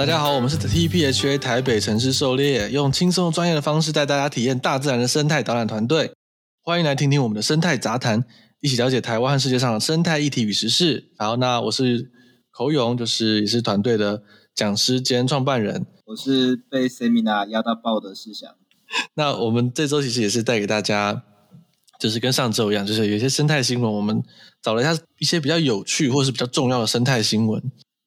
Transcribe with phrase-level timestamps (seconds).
[0.00, 6.14] 大家好，我们是 TPHA 台北城市狩猎，用轻松专业的方式带大家体验大自然的生态导览团队。
[6.62, 8.24] 欢迎来听听我们的生态杂谈，
[8.60, 11.12] 一起了解台湾和世界上的生态议题与时事。
[11.18, 12.10] 好，那我是
[12.50, 14.22] 口勇，就是也是团队的
[14.54, 15.84] 讲师兼创办人。
[16.06, 18.50] 我是被 Seminar 压到爆的思想。
[19.12, 21.24] 那我们这周其实也是带给大家，
[22.00, 24.22] 就是跟上周一样，就是有一些生态新闻，我们
[24.62, 27.62] 找了一下一些比较有趣或是比较重要的生态新闻。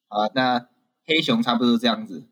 [0.08, 0.73] 好，那。
[1.06, 2.26] 黑熊差不多这样子，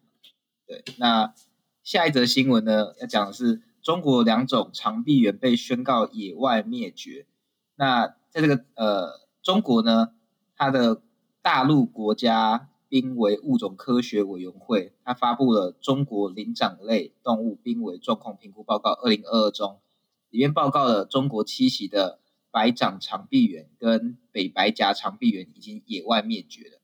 [0.67, 0.83] 对。
[0.99, 1.35] 那
[1.83, 7.27] 下一则新闻呢，要讲的是中国两种长臂猿被宣告野外灭绝。
[7.75, 10.13] 那在这个呃中国呢，
[10.57, 11.03] 它的
[11.43, 19.81] 大陆国家濒危物种科学委员会，它发布了《中国灵长类动物濒危状况评估报告（二零二二）》中，
[20.31, 26.82] 里面报告了中国栖息的白掌长臂猿跟北白颊长臂猿已经野外灭绝了。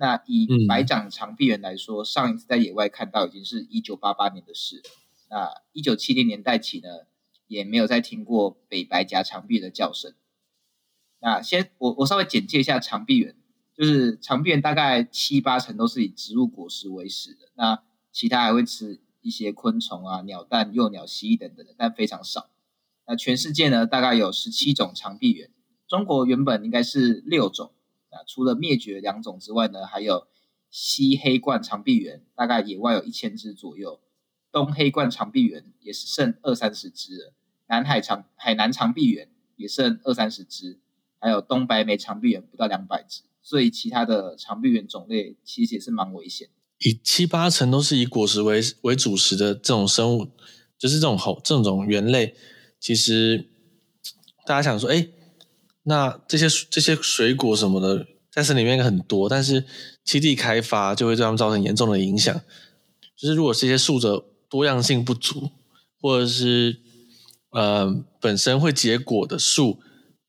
[0.00, 4.82] 那以白掌长臂猿来说，嗯，上一次在野外看到已经是一九八八年的事了。
[5.28, 6.88] 那一九七零年代起呢，
[7.46, 10.14] 也没有再听过北白颊长臂猿的叫声。
[11.20, 13.36] 那先我我稍微简介一下长臂猿，
[13.76, 22.48] 就是长臂猿大概七八成都是以植物果实为食的，那其他还会吃一些昆虫啊、鸟蛋、幼鸟、蜥蜴等等的，但非常少。
[23.06, 25.50] 那全世界呢，大概有十七种长臂猿，
[25.86, 27.70] 中国原本应该是六种。
[28.10, 30.26] 啊，除了灭绝两种之外呢，还有
[30.68, 34.00] 西黑冠长臂猿，大概野外有一千只左右；
[34.52, 37.32] 东黑冠长臂猿也是剩二三十只了；
[37.68, 40.78] 南海长海南长臂猿也剩二三十只；
[41.18, 43.22] 还有东白眉长臂猿不到两百只。
[43.42, 46.48] 所以其他的长臂猿种类其实也是蛮危险。
[46.78, 50.28] 以七八成都是以果实为为主食的这种生物，
[50.76, 52.34] 就是这种猴这种猿类，
[52.78, 53.48] 其实
[54.44, 55.08] 大家想说，哎。
[55.82, 59.64] 那这些这些水果什么的，在森林里面很多，但是
[60.06, 62.38] 栖地开发就会对它们造成严重的影响。
[63.16, 65.50] 就是如果这些树的多样性不足，
[66.00, 66.80] 或者是
[67.52, 69.80] 呃本身会结果的树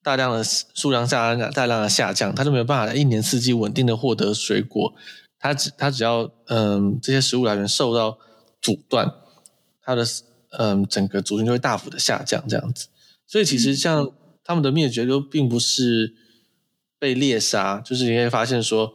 [0.01, 4.93] 大量的数量下大量的下降，它就没有办法一年四季稳定的获得水果。
[5.37, 8.17] 它只它只要嗯、这些食物来源受到
[8.61, 9.13] 阻断，
[9.81, 10.05] 它的
[10.57, 12.87] 嗯、整个族群就会大幅的下降，这样子。
[13.27, 14.13] 所以其实像。
[14.43, 16.15] 嗯他们的灭绝就并不是
[16.99, 18.93] 被猎杀，就是你会发现说，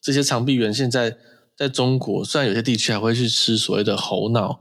[0.00, 1.16] 这些长臂猿现在
[1.56, 4.60] 在中国，虽然有些地区还会去吃所谓的猴脑、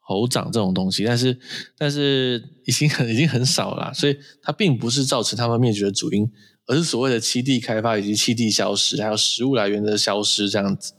[0.00, 1.38] 猴掌这种东西，但是
[1.76, 6.28] 但是已经很已经很少了，所以它并不是造成他们灭绝的主因，
[6.66, 10.94] 而是所谓的栖地开发以及栖地消失，还有食物来源的消失这样子。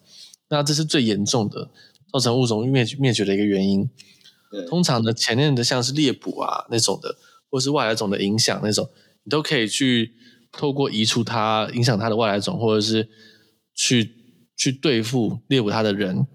[0.50, 1.72] 那这是最严重的
[2.14, 3.90] 造成物种灭灭绝的一个原因。
[4.70, 7.18] 通常呢，前面的像是猎捕啊那种的。
[7.52, 8.90] 或是外来种的影响那种，
[9.24, 10.14] 你都可以去
[10.52, 13.08] 透过移除它影响它的外来种，或者是
[13.76, 14.16] 去
[14.56, 16.26] 去对付猎捕它的人，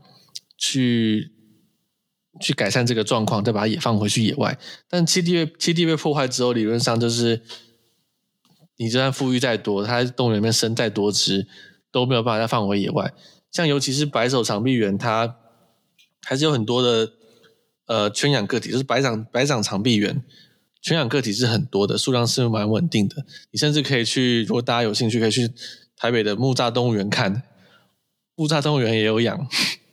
[0.59, 1.33] 去
[2.41, 4.59] 去改善这个状况，再把它野放回去野外。
[4.89, 7.43] 但栖地被栖地被破坏之后，理论上就是
[8.77, 11.47] 你就算富裕再多，它在动物园里面生再多只，
[11.91, 13.15] 都没有办法再放回野外。
[13.51, 15.37] 像尤其是白手长臂猿，它
[16.23, 17.13] 还是有很多的
[17.87, 20.23] 呃圈养个体，就是白掌白掌长臂猿。
[20.87, 23.27] 圈养个体是很多的，数量是蛮稳定的。
[23.51, 25.51] 你甚至可以去，如果大家有兴趣，可以去
[25.97, 27.43] 台北的木栅动物园看。
[28.37, 29.37] 木栅动物园也有养，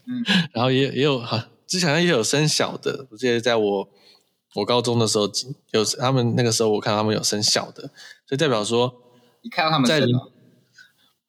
[0.06, 0.24] 嗯，
[0.54, 3.08] 然后也也有哈，之前也有生小的。
[3.10, 3.90] 我记得在我
[4.54, 5.28] 我高中的时候，
[5.72, 7.82] 有他们那个时候，我看他们有生小的，
[8.28, 8.94] 所以代表说，
[9.42, 10.32] 你看到他们生了？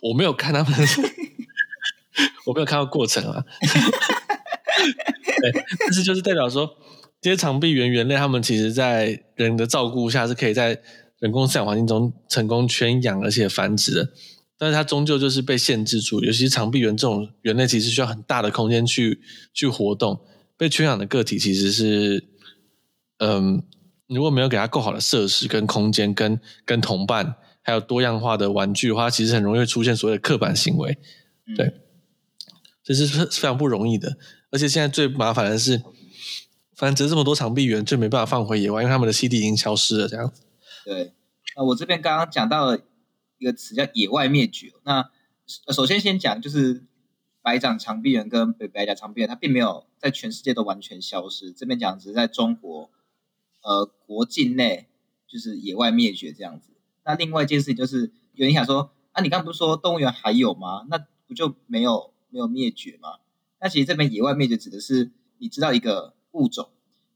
[0.03, 0.73] 我没有看他们，
[2.45, 3.43] 我没有看到过程啊。
[5.41, 6.77] 对，但是就是代表说。
[7.25, 10.79] 这些长臂猿猿类，它们其实在人的照顾下是可以在
[11.21, 14.11] 人工饲养环境中成功圈养而且繁殖的，
[14.59, 16.23] 但是它终究就是被限制住。
[16.23, 19.23] 尤其是长臂猿这种猿类，其实需要很大的空间去
[19.55, 20.21] 去活动。
[20.59, 22.23] 被圈养的个体其实是，
[23.21, 23.63] 嗯，
[24.07, 30.99] 如果没有给它够好的设施跟空间，跟跟同伴，还有多样化的玩具的话，其实很容易出现所谓的刻板行为。
[31.57, 31.73] 对，
[32.85, 34.19] 这是非常不容易的。
[34.51, 35.81] 而且现在最麻烦的是。
[36.75, 40.09] 繁殖这么多长臂猿，就没办法放回野外，因为它们的栖地已经消失了。
[40.09, 40.43] 这样子。
[40.85, 41.15] 对，
[41.57, 42.81] 那我这边刚刚讲到了
[43.39, 44.73] 一个词叫“野外灭绝”。
[44.85, 45.09] 那
[45.73, 46.85] 首先先讲，就是
[47.43, 51.53] 白掌长臂猿跟北白颊长臂猿，它并没有在全世界都完全消失。
[51.53, 52.91] 这边讲只是在中国，
[53.63, 54.89] 呃，国境内
[55.29, 56.71] 就是野外灭绝这样子。
[57.05, 60.85] 那另外一件事情就是，有人想说，啊，你刚不是说动物园还有吗？
[60.91, 63.21] 那不就没有没有灭绝吗？
[63.61, 66.15] 那其实这边野外灭绝指的是，你知道一个。
[66.35, 66.69] 物种，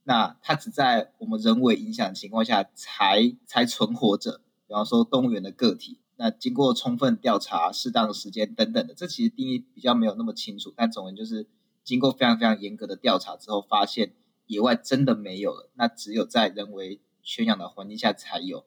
[0.04, 4.40] 那它只在我们人为影响情况下才才存活着。
[4.66, 10.72] 比方说动物园的个体，那经过充分调查、适当的时间等等的，这其实定义比较没有那么清楚。
[10.76, 11.46] 但总之就是
[11.84, 14.12] 经过非常非常严格的调查之后，发现
[14.46, 18.64] 野外真的没有了，那只有在人为圈养的环境下才有，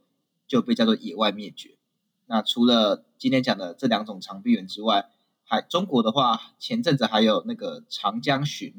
[0.47, 1.77] 就被叫做野外灭绝。
[2.25, 5.09] 那除了今天讲的这两种长臂猿之外，
[5.43, 8.73] 还中国的话，前阵子还有那个长江鲟，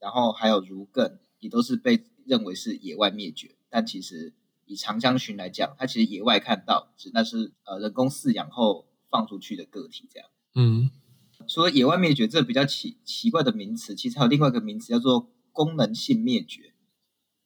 [0.00, 3.56] 然后还有如艮，也都是被认为是野外灭绝。
[3.68, 10.28] 但其实以长江鲟来讲，它其实野外看到，只那是呃人工饲养后放出去的个体这样。
[10.54, 10.90] 嗯，
[11.48, 16.74] 除了野外灭绝这比较奇奇怪的名词，其实还有另外一个名词叫做功能性灭绝。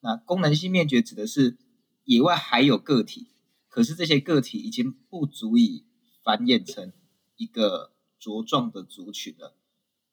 [0.00, 1.57] 那功能性灭绝指的是
[2.05, 3.29] 野外还有个体，
[3.69, 5.85] 可是这些个体已经不足以
[6.23, 6.93] 繁衍成
[7.37, 9.57] 一个茁壮的族群了。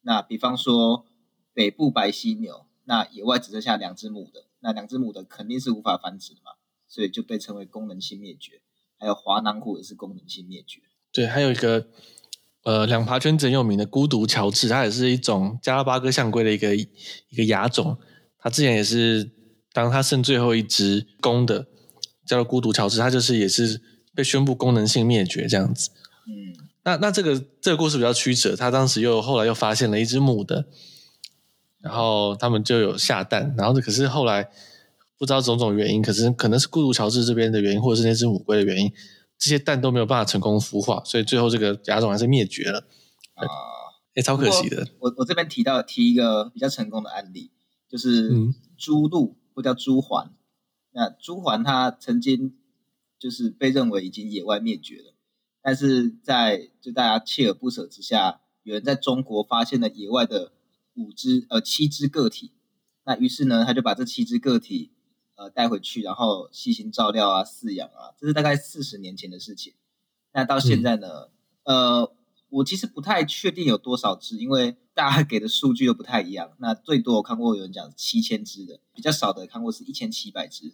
[0.02, 1.06] 那比方说
[1.54, 6.52] 北部白犀牛，那野外只剩下两只母的，那两只母的肯定是无法繁殖的嘛，
[6.88, 8.62] 所以就被称为功能性灭绝。
[8.98, 10.80] 还有华南虎也是功能性灭绝。
[11.12, 11.88] 对，还有一个
[12.64, 17.98] 呃两爬圈很有名的孤独乔治，它也是一种加拉巴哥象龟的一个一个亚种。
[18.38, 19.32] 它之前也是
[19.74, 21.68] 当它剩最后一只公的，
[22.26, 23.82] 叫做孤独乔治，它就是也是
[24.16, 25.90] 被宣布功能性灭绝这样子。
[26.28, 26.70] 嗯。
[26.84, 30.68] 那那这个这个故事比较曲折，他当时又后来又发现了一只母的，
[31.82, 34.50] 然后他们就有下蛋，然后可是后来
[35.18, 38.92] 不知道种种原因，可是可能是孤独乔治这边的原因，或者是那只母龟的原因，
[39.38, 42.80] 这些蛋都没有办法成功孵化，所以最后这个亚种还是灭绝了
[43.34, 43.48] 啊，哎、
[44.16, 44.88] 呃，超可惜的。
[45.00, 47.52] 我我这边提到提一个比较成功的案例，
[47.90, 48.30] 就是
[48.78, 50.30] 朱鹭或叫朱鹮，
[50.92, 52.56] 那朱鹮它曾经
[53.20, 55.14] 就是被认为已经野外灭绝了。
[55.64, 60.52] 但是在就大家锲而不舍之下，有人在中国发现了野外的
[61.02, 62.52] 五只呃七只个体，
[63.06, 64.92] 那于是呢，他就把这七只个体
[65.36, 69.74] 呃带回去，然后细心照料啊、饲养啊，这是大概四十年前的事情。
[70.34, 71.30] 那到现在呢，
[71.64, 72.16] 嗯、呃，
[72.50, 76.52] 我其实不太确定有多少只，因为大家给的数据又不太一样。
[76.60, 80.74] 那最多我看过有人讲七千只的，比较少的看过是一千七百只。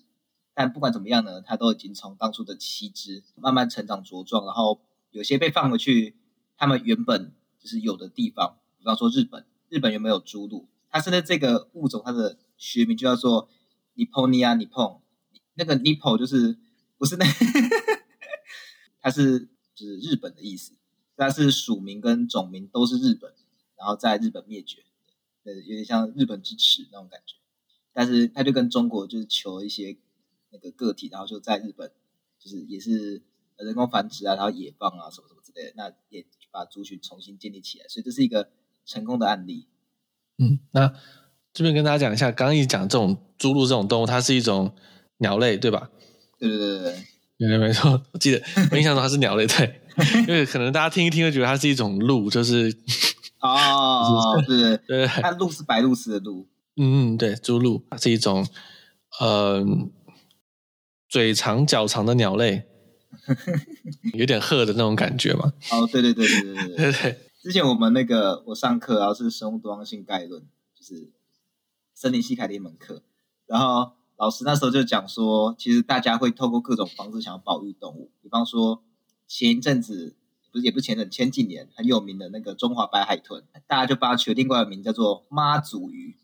[0.53, 4.81] 但不管怎么样呢，它都已经从当初的七只慢慢成长茁壮，然后
[5.12, 6.15] 有些被放回去，
[6.57, 10.68] 他们原本就是有的地方，比方说日本，日本有没有猪鹿？
[10.90, 13.50] 它现在这个物种，它的学名就叫做
[13.96, 15.00] Nipponia nippon，
[15.56, 16.58] 那个 nippon 就是
[16.98, 17.25] 不是那，
[19.02, 20.74] 它是就是日本的意思，
[21.16, 23.34] 它是属名跟种名都是日本，
[23.75, 24.84] 然后在日本灭绝，
[25.44, 27.36] 呃，有点像日本之耻那种感觉，
[27.94, 29.98] 但是它就跟中国就是求一些。
[30.50, 31.92] 那个个体，然后就在日本，
[32.40, 33.22] 就是也是
[33.58, 38.50] 人工繁殖啊，然后野放啊，什么什么之类的，那也把族群重新建立起来，所以这是一个
[38.88, 39.68] 成功的案例。
[40.39, 40.94] 嗯，那
[41.54, 44.74] 这边跟大家讲一下，刚刚一讲这种猪鹿这种动物，它是一种
[45.18, 45.89] 鸟类，对吧？
[46.39, 46.94] 对对对对
[47.38, 48.42] 对，没错没错，我记得
[48.72, 49.81] 我印象中它是鸟类，对，
[50.28, 52.75] 因为可能大家听一听会觉得它是一种鹿，就是
[53.42, 56.48] 哦， 对对对，它鹿是白鹭似的鹿，
[56.78, 58.48] 嗯嗯，对，猪鹿它是一种，
[59.20, 59.89] 嗯、呃。
[61.10, 62.63] 嘴长脚长的鸟类，
[64.13, 65.53] 有点鹤的那种感觉嘛？
[65.72, 67.17] 哦，对对对对对对对对。
[67.39, 70.41] 之前我们那个我上课，然后是生物多样性概论，
[70.75, 71.12] 就是
[71.94, 73.03] 森林系开的一门课。
[73.46, 78.84] 然后老师那时候就讲说，其实大家会透过各种方式想要保育动物，比方说
[79.27, 80.15] 前一阵子
[80.51, 86.15] 不是也不是前阵，前几年很有名的那个中华白海豚，大家就把它取了另外一个名叫做妈祖鱼。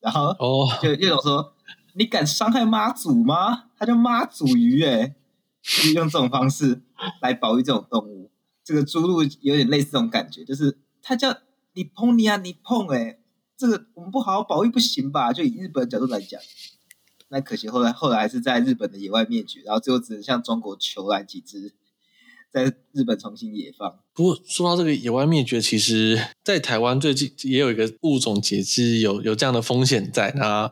[0.00, 1.54] 然后哦，就叶总说。
[1.94, 3.64] 你敢伤害妈祖吗？
[3.76, 5.16] 它叫妈祖鱼哎，
[5.60, 6.80] 就是用这种方式
[7.20, 8.17] 来保育这种动物。
[8.68, 11.34] 这个猪鹿有点类似这种感觉，就是它叫
[11.72, 13.18] 你碰你啊，你碰哎，
[13.56, 15.32] 这个我们不好好保育不行吧？
[15.32, 16.38] 就以日本的角度来讲，
[17.30, 21.72] 那可惜后来后来是在日本的野外灭绝，然后最后只能向中国求来几只，
[22.52, 24.00] 在日本重新野放。
[24.12, 30.70] 不过说到这个野外灭绝，其实在台湾最近也有一个物种解析有有这样的风险在那。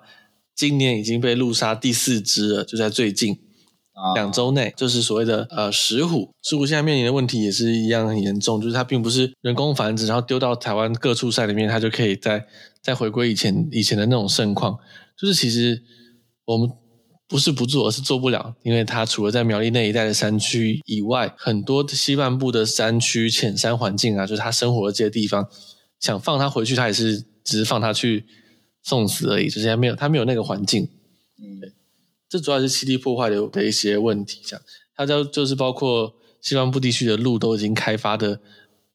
[0.54, 3.38] 今年已经被路杀第四只了，就在最近
[4.14, 6.30] 两周内，就是所谓的呃石虎。
[6.42, 12.46] 石虎现在面临的问题也是一样很严重，就是它并不是人工繁殖，然后丢到台湾各处赛里面，它就可以再
[12.82, 14.78] 再回归以前以前的那种盛况。
[15.18, 15.82] 就是其实
[16.44, 16.70] 我们
[17.26, 25.48] 不是不做，而是做不了，因为它除了在苗栗那一带的山区以外，很多的西半部的山区浅山环境啊，就是它生活的这些地方，
[26.00, 28.26] 想放它回去，它也是只是放它去。
[28.88, 30.88] 送死而已，就是还没有，它没有那个环境。
[31.42, 31.72] 嗯，对，
[32.28, 34.40] 这主要是栖地破坏的的一些问题。
[34.44, 34.62] 这样
[34.94, 38.40] 它就就是包括西半部地区的路都已经开发的，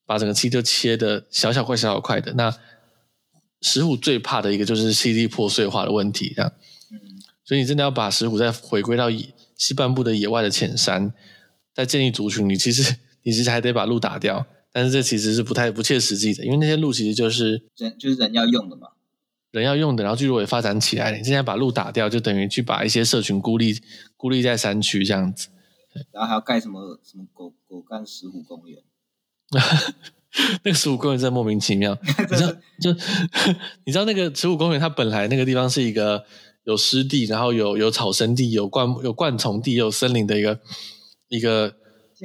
[0.06, 2.34] 把整个栖地切的小小块小小块的。
[2.34, 2.54] 那
[3.62, 6.52] 石虎最怕的一个就是栖地破碎化的问题，这样。
[6.92, 6.98] 嗯，
[7.46, 9.10] 所以你真的要把石虎再回归到
[9.56, 11.14] 西半部的野外的浅山，
[11.76, 18.88] 在建立族群，你其实你其实还得把路打掉，但是这其实是不太不切实际的，因为那些路其实就是人就是人要用的嘛，
[19.51, 23.79] 人要用的，然后聚落也发展起来了，你现在把路打掉，就等于去把一些社群孤立
[24.15, 25.50] 孤立在山区这样子，
[26.12, 28.79] 然后还要盖什么什么狗狗干石虎公园。
[30.63, 31.98] 那个石虎公园真的莫名其妙，
[32.29, 32.93] 你知道就
[33.84, 36.24] 你知道那个石虎公园，它本来那个地方是一个
[36.63, 40.58] 有湿地，然后有有草生地，有灌有灌丛地，有森林的一个
[41.27, 41.75] 一个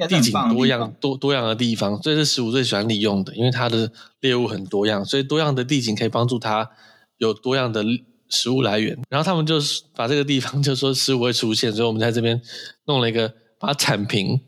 [0.07, 3.91] 地景多样多多样的地方，所以是十五最喜欢利用的，因为它的
[4.21, 6.69] 猎物很多样，所以多样的地景可以帮助它
[7.17, 7.83] 有多样的
[8.29, 8.97] 食物来源。
[9.09, 9.55] 然后他们就
[9.95, 12.41] 把这个地方就说食物会出现，所以我们在这边
[12.85, 14.41] 弄了一个把它铲平，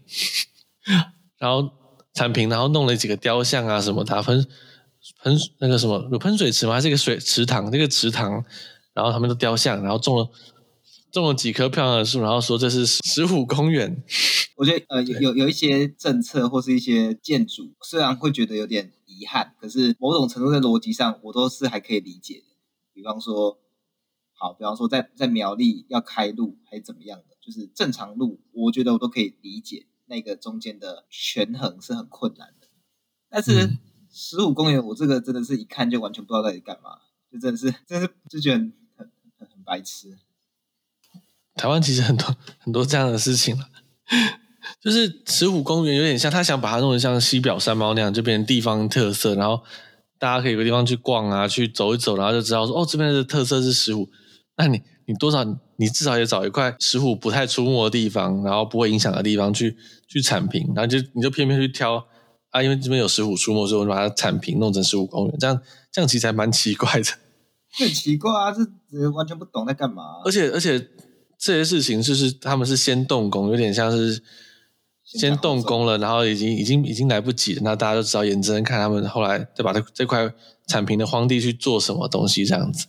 [1.38, 1.78] 然后。
[2.12, 4.46] 铲平，然后弄了几个雕像啊什么打，喷
[5.22, 6.74] 喷那个什么有喷水池吗？
[6.74, 7.72] 还是一个水池塘？
[7.72, 8.44] 这个池塘，
[8.94, 10.28] 然后他们都雕像，然后种了
[11.14, 14.04] 种了几棵漂亮的树，然后说这是石虎公园。
[14.58, 22.49] 我觉得呃有有有一些政策或是一些建筑，虽然会觉得有点遗憾，可是某种程度的逻辑上，我都是还可以理解的。
[23.00, 23.58] 比方说，
[24.34, 29.86] 好，比方说在在苗栗要开路还是怎么样的，就是正常路，我觉得我都可以理解。
[30.08, 32.68] 那个中间的权衡是很困难的，
[33.30, 33.78] 但是
[34.12, 36.98] 十五公园，我这个真的是一看就完全不知道到底干嘛，
[37.32, 38.74] 就真的是，真的是就觉得很
[39.38, 40.18] 很很白痴。
[41.56, 43.70] 台湾其实很多很多这样的事情了，
[44.82, 49.64] 就是石虎公园有点像他想把它弄得像西表山猫那样，就变成地方特色，然后
[50.20, 54.08] 大家可以有个地方去逛啊，去走一走，然后就知道说哦，这边的特色是石虎。
[54.58, 55.44] 那你你多少
[55.78, 59.78] 你至少也找一块石虎不太出没的地方，然后不会影响的地方去。
[60.12, 62.04] 去铲平，然后就你就偏偏去挑
[62.50, 65.38] 啊，因为这边有石虎出没，所以我就把它铲平，弄成石虎公园。
[65.38, 65.62] 这样
[65.92, 67.12] 这样其实还蛮奇怪的，
[67.78, 70.26] 很奇怪啊，这完全不懂在干嘛啊。
[70.26, 70.80] 而且而且
[71.38, 74.20] 这些事情就是他们是先动工，有点像是
[75.14, 77.62] 先动工了，然后已经已经已经来不及了。
[77.64, 80.32] 那大家就知道眼睁睁看他们后来再把这这块
[80.68, 82.88] 铲平的荒地去做什么东西这样子。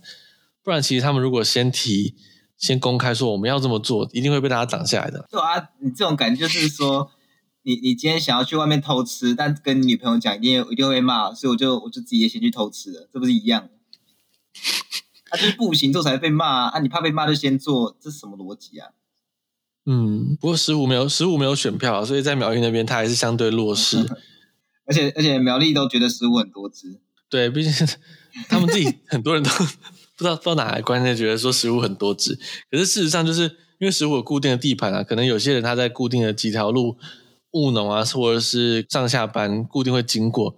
[0.63, 2.15] 不然其实他们如果先提。
[2.61, 5.27] 先公开说我们要这么做，一定会被大家挡下来的。
[5.31, 7.11] 对啊，你这种感觉就是说，
[7.63, 13.71] 你你今天想要去外面偷吃，但跟你女朋友讲，一定一定会被骂，所以我就我就自己也先去偷吃了，这不是一样？
[15.31, 16.81] 他、 啊、就是不行做才会被骂啊！
[16.81, 18.91] 你怕被骂就先做，这是什么逻辑啊？
[19.91, 23.99] 嗯，不过十五没有十五没有选票，所以在苗栗那边他还是相对弱势，
[24.87, 27.89] 而且而且苗栗都觉得十五很多只，对，毕竟
[28.49, 29.51] 他们自己 很多人都。
[30.21, 32.39] 不知道到哪来观念，觉得说十五很多只，
[32.71, 33.45] 可是事实上就是
[33.79, 36.99] 因为十五有固定的地盘啊，可能有些人他在固定的几条路
[37.53, 40.55] 务农啊，或者是上下班固定会经过，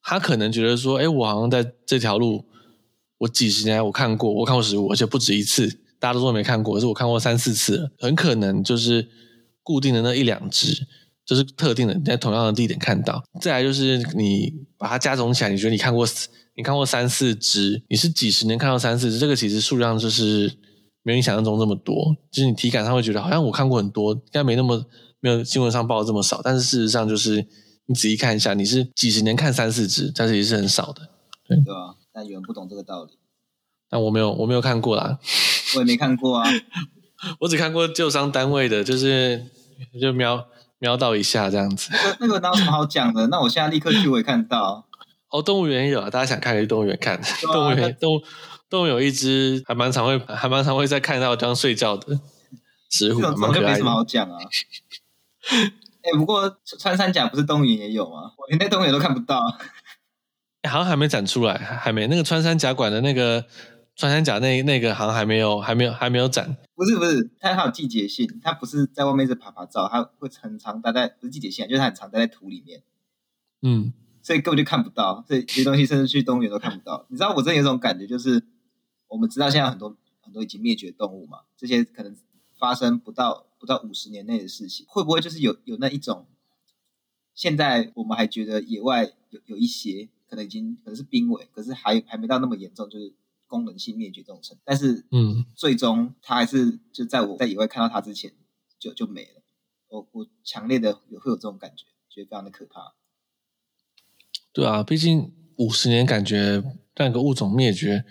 [0.00, 2.44] 他可能觉得说，哎，我好像在这条路，
[3.18, 9.08] 我几十年来我看过，我看过十五，而且不止一次，大家都说没看过，可是我看过三四次了，很可能就是
[9.62, 10.86] 固定的那一两只，
[11.24, 13.22] 就是特定的在同样的地点看到。
[13.40, 16.06] 再来就是你把它加总起来，你觉得你看过？
[16.58, 20.50] 你看过三四只，你是几十年看到三四只，这个其实数量就是
[21.02, 22.16] 没有你想象中这么多。
[22.32, 24.82] 就是你体感上会觉得好像我看过很多，应该没那么
[25.20, 26.40] 没有新闻上报的这么少。
[26.42, 27.46] 但是事实上就是
[27.84, 31.02] 你仔细看一下，你是几十年看三四只，但是也是很少的。
[31.46, 33.12] 对，对啊，但有人不懂这个道理。
[33.88, 35.18] 但我没有，我没有看过啦。
[35.74, 36.50] 我也没看过啊，
[37.40, 39.44] 我只看过救伤单位的，就是
[40.00, 40.46] 就瞄
[40.78, 41.90] 瞄到一下这样子。
[41.92, 43.26] 那个那个哪有什么好讲的？
[43.28, 44.86] 那我现在立刻去，我也看到。
[45.30, 47.16] 哦，动物园也有啊，大家想看可以去动物园看。
[47.16, 48.22] 啊、动物园动物
[48.70, 52.18] 动物有一只还蛮常会还蛮常会在看到这样睡觉的
[52.90, 53.68] 石虎，蛮可爱的。
[53.70, 54.38] 没什么好讲啊。
[55.50, 58.32] 哎、欸，不过穿山甲不是动物园也有吗？
[58.38, 59.40] 我连在动物园都看不到。
[60.68, 63.44] 好像还没展出来，还没那个穿山甲馆的那个
[63.96, 66.56] 穿山甲那那个好像还没有还没有还没有展。
[66.74, 72.82] 不是不是，它还有季节性，它不是在外面是爬爬照，它会很常待在不是季节性，就是它很常待在土里面。
[73.62, 73.92] 嗯。
[74.22, 77.06] 所以根本就看不到，这些东西甚至去动物园都看不到。
[77.10, 78.42] 你知道我真的有种感觉，就是
[79.06, 82.16] 我们知道现在很多很多已经灭绝的动物嘛，这些可能
[82.58, 86.26] 发生不到不到五十年内的事情，会不会就是有有那一种，
[87.36, 93.14] 现在我们还觉得野外有有一些可能已经可能是濒危，可是还还没到那么严重，就是
[93.46, 94.62] 功能性灭绝这种程度。
[94.64, 98.32] 但是嗯，最终它还是就在我在野外看到它之前
[98.78, 99.42] 就就没了。
[99.88, 102.94] 我我强烈的也会有这种感觉，觉得非常的可怕。
[104.52, 106.62] 对啊，毕竟五十年感觉
[106.94, 108.04] 让一个物种灭绝，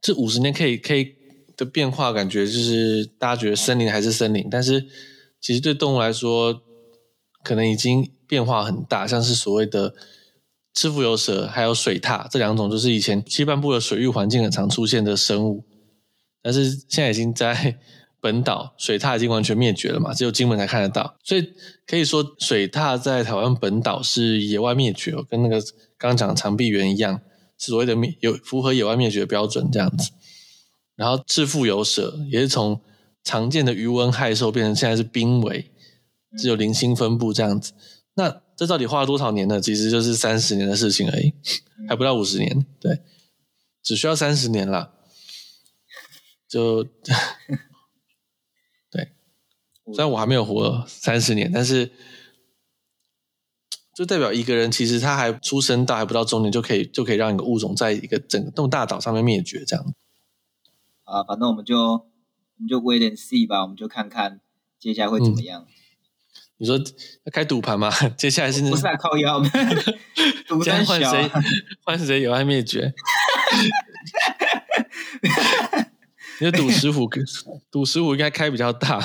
[0.00, 1.14] 这五十年可以可以
[1.56, 4.86] 的变化，感觉就是大家觉得森林还是森林，但是
[5.40, 6.60] 其实对动物来说，
[7.42, 9.06] 可能已经变化很大。
[9.06, 9.94] 像是所谓的
[10.78, 15.64] 赤腹游蛇，还有水獭这两种，就是以前西半部的水域环境很常出现的生物，
[16.40, 17.76] 但是现在已经在
[18.20, 21.52] 本岛水獭已经完全灭绝了嘛，只有金门才看得到，所以
[21.84, 25.60] 可以说水獭在台湾本岛是野外灭绝，跟那个
[25.98, 27.20] 刚刚讲的长臂猿一样，
[27.58, 30.12] 是所谓的灭有符合野外灭绝的标准这样子。
[30.94, 32.80] 然后赤腹游蛇也是从
[33.24, 35.72] 常见的鱼塭害兽变成现在是濒危，
[36.38, 37.72] 只有零星分布这样子。
[38.14, 39.60] 那这到底花了多少年呢？
[39.60, 41.32] 其实就是三十年的事情而已，
[41.88, 43.04] 还不到五十年，对，
[43.84, 44.92] 只需要三十年啦。
[46.48, 46.82] 就
[48.90, 49.12] 对，
[49.94, 51.92] 虽然我还没有活三十年，但是
[53.94, 59.94] 就代表一个人其实他还出生到还不到中年，就可以就可以让一个物种在一个整个大岛上面灭绝这样。
[61.04, 62.08] 啊，反正我们就我
[62.58, 64.40] 们就 wait and see 吧，我们就看看
[64.80, 65.62] 接下来会怎么样。
[65.62, 65.68] 嗯、
[66.58, 66.82] 你说要
[67.32, 67.90] 开赌盘吗？
[68.18, 69.40] 接下来是不是在靠腰？
[70.46, 71.30] 赌三换谁？
[71.84, 72.92] 换谁有爱灭绝？
[76.40, 77.08] 你就赌石虎，
[77.70, 79.00] 赌石虎应该开比较大，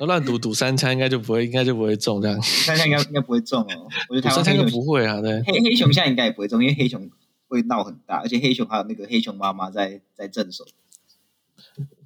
[0.00, 2.40] 乱赌赌三枪应该就不会，应该就不会中这样。
[2.42, 5.20] 三枪应该应该不会中哦，我觉得三枪应该不会啊。
[5.20, 7.10] 对，黑黑熊现在应该也不会中，因为黑熊
[7.48, 10.64] 会闹很大，而且黑熊还有那个黑熊妈妈在在镇守。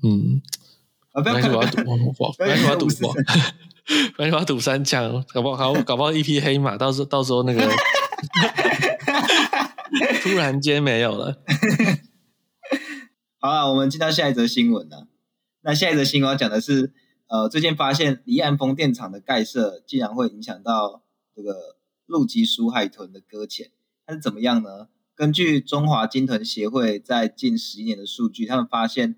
[0.03, 0.43] 嗯，
[1.15, 1.97] 啊不要看，我要赌，我
[2.45, 2.89] 要赌，
[4.19, 7.63] 我要赌三枪，搞不好搞不好一匹黑马，到时候到时候那个
[10.23, 11.41] 突然间没有了。
[13.39, 15.07] 好了，我们进到下一则新闻了。
[15.63, 16.93] 那下一则新闻要讲的是，
[17.29, 21.05] 呃，最近发现离岸风电场的盖设竟然会影响到
[21.37, 23.71] 这个露脊鼠海豚的搁浅。
[24.05, 24.89] 它是怎么样呢？
[25.15, 29.15] 根据中华鲸豚协会在近十一年的数据，他们发现，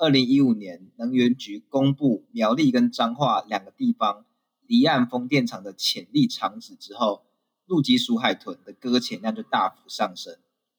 [0.00, 4.24] 二零一五年能源局公布苗栗跟彰化两个地方
[4.66, 7.26] 离岸风电场的潜力场址之后，
[7.66, 10.38] 陆基鼠海豚的搁浅量就大幅上升。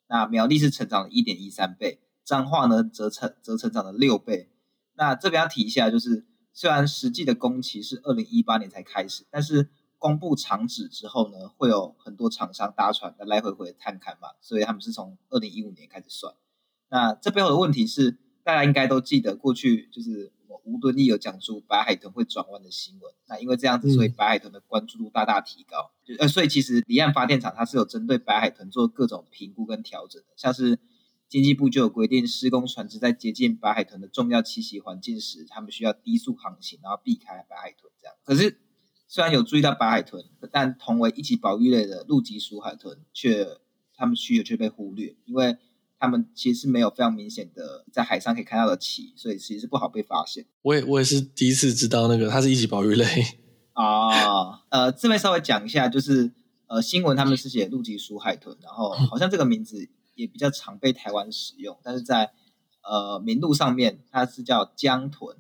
[0.10, 2.00] 那苗栗是成长了一点一三倍。
[2.26, 4.50] 彰化呢，则成则成长了六倍。
[4.96, 16.34] 那这边要提一下，就是虽然实际的工期是二零一八年才开始，但是公布场址之后呢，会有很多厂商搭船来来回回探勘嘛，所以他们是从二零一五年开始算。
[16.90, 18.18] 那这背后的问题是，
[18.52, 23.14] 大家应该都记得，过去就是我吴敦义有讲出白海豚会转弯的新闻。
[23.28, 25.92] 那因为这样子，所以白海豚的关注度大大提高。
[26.08, 30.80] 嗯、就呃，所以其实离岸发电厂它是有针对白海豚做各种评估跟调整的，像是。
[31.32, 37.90] 经济部就有规定，施工船只在接近白海豚的重要栖息环境时，他们需要低速航行，然后避开白海豚。
[38.02, 38.60] 这样，可是
[39.08, 43.48] 虽然有注意到白海豚，但同为一级保育类的陆脊鼠海豚，却
[43.96, 45.56] 他们需求却被忽略，因为
[46.02, 50.46] 他们其实是没有非常明显的在海上可以看到的鳍，所以其实是不好被发现。
[50.64, 53.06] 我也我也是第一次知道那个它是一级保育类
[53.72, 54.64] 啊。
[54.70, 56.34] 呃，这边稍微讲一下，就是
[56.68, 59.88] 呃新闻他们是写陆脊鼠海豚，然后 好像这个名字。
[60.16, 62.32] 也比较常被台湾使用，但是在
[62.84, 65.36] 呃名录上面，它是叫江豚，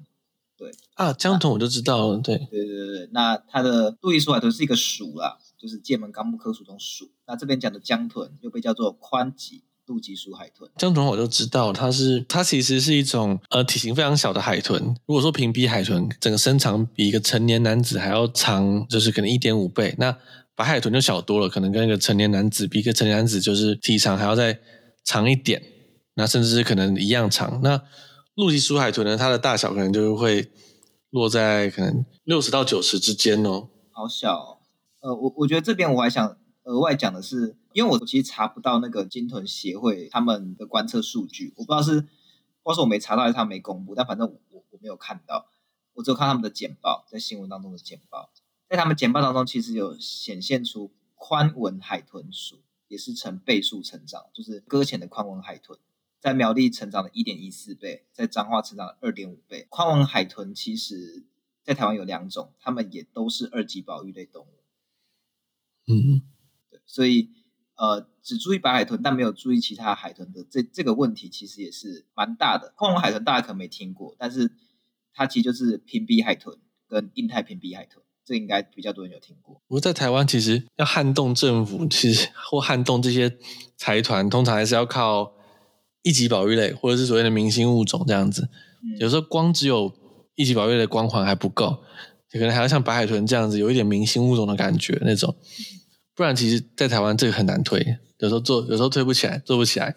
[0.57, 7.11] 对啊，江豚我就知道了，对对对对，那它的陆脊鼠海豚是一个属啦，就是界门纲目科属中属。
[7.27, 10.71] 那这边讲的江豚又被叫做宽脊露脊鼠海豚。
[10.77, 14.81] 江豚我就知道，它是它其实是一种呃体型非常小的海豚。
[15.05, 19.93] 如果说平鼻海豚，整个身长比一个成年男子还要长，就是可能一点五倍。
[19.97, 20.17] 那
[20.55, 24.57] 白海豚就小多了，可能跟一个成年男子比，一个成年男子就是体长还要再
[25.03, 25.61] 长一点，
[26.15, 27.59] 那甚至是可能一样长。
[27.61, 27.81] 那
[28.35, 30.49] 陆脊鼠海豚呢，它的大小可能就会
[31.09, 33.67] 落在可能六十到九十之间哦。
[33.91, 34.57] 好小哦，
[35.01, 42.07] 呃，我我觉得这边我还想额外讲的是，因为我其实查不到那个鲸豚协会他们的观测数据，我不知道是，
[42.63, 45.49] 或是我没查到还是他没公布，但反正我我我没有看到，
[45.93, 48.31] 我只有看他们的简报，在新闻当中的简报。
[48.69, 55.77] 在他们简报当中，其实有显现出宽吻海豚鼠也是呈倍数成长，就是搁浅的宽吻海豚，
[56.21, 59.67] 在苗栗成长的一点一四倍，在彰化成长了二点五倍。
[59.69, 61.25] 宽吻海豚其实，
[61.63, 64.53] 在台湾有两种，它们也都是二级保育类动物。
[65.87, 66.21] 嗯，
[66.69, 67.29] 对，所以
[67.81, 72.71] 呃，只注意白海豚，但没有注意其他海豚的这这个问题，其实也是蛮大的。
[72.75, 74.51] 宽吻海豚大家可能没听过，但是
[75.11, 76.55] 它其实就是平鼻海豚
[76.87, 78.03] 跟印太平鼻海豚。
[78.23, 79.55] 这应该比较多人有听过。
[79.67, 83.35] 不过在台湾，其实要撼动政府，其实或撼动这些
[83.75, 85.33] 财团，通常还是要靠
[86.03, 88.47] 一级保育类，或者是所谓的明星物种这样子。
[88.83, 89.91] 嗯、有时候光只有
[90.35, 91.83] 一级保育类的光环还不够，
[92.31, 95.35] 可能还要像白海豚这样子，有一点明星物种的感觉那种。
[96.21, 97.83] 不然，其实，在台湾这个很难推，
[98.19, 99.95] 有时候做，有时候推不起来，做不起来。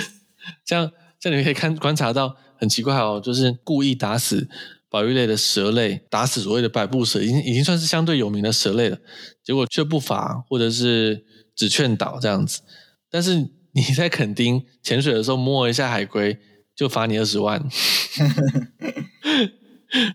[0.64, 4.48] 像像你可以看观察到，很奇怪哦，就是故意打死。
[4.90, 8.96] 保育类的蛇类打死所谓的百步蛇，已经已经算是相对有名的蛇类了，
[9.44, 12.62] 结果却不罚或者是只劝导这样子。
[13.10, 16.38] 但是你在垦丁潜水的时候摸一下海龟，
[16.74, 17.62] 就罚你二十万。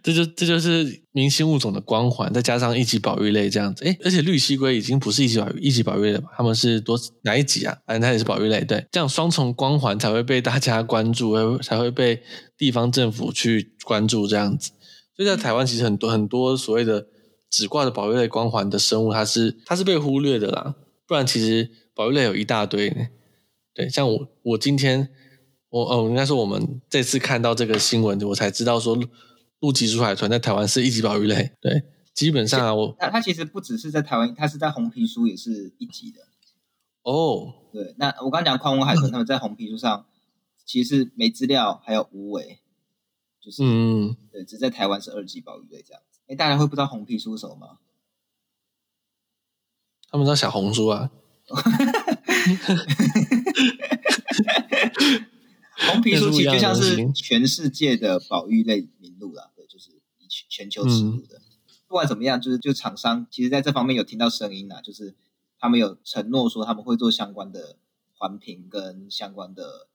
[0.04, 7.76] 这就这就是明星物种的光环，再加上一级保育类这样子，诶而且绿蠵龟已经不是一级保一级保育类了，他们是多哪一级啊？
[7.88, 12.22] 反正它也是保育类，对，这样双重光环才会被大家关注， 才会被
[12.56, 14.70] 地方政府去关注这样子。
[15.18, 17.08] 所以在台湾，其实很多很多所谓的
[17.50, 20.76] 只挂着保育类光环的生物，它是它是被忽略的啦。
[21.08, 23.08] 不然其实保育类有一大堆呢，
[23.74, 25.10] 对，像我我今天
[25.70, 28.96] 我哦，应该说我们这次看到这个新闻，我才知道说。
[29.64, 36.20] 陆基珠海豚在台湾是一级保育类，对，基本上啊，我它它其实不只是在台湾，它是在红皮书也是一级的。
[37.04, 40.06] 哦，对，那我刚刚讲宽吻海豚，他们在红皮书上
[40.66, 42.60] 其实是没资料，还有无尾，
[43.40, 46.20] 就是嗯，对，只在台湾是二级保育类这样子。
[46.28, 47.78] 哎，大家会不知道红皮书是什么吗？
[50.12, 51.10] 他们知道小红书啊。
[55.86, 59.53] 红皮书其实就像是全世界的保育类名录啦，对，就是以
[60.54, 61.42] 全球尺度的。
[61.88, 65.16] 不管怎么样，就是就厂商其实在这方面有听到声音啊，就是
[65.60, 67.78] 他们有承诺说他们会做相关的
[68.16, 69.88] 环评跟相关的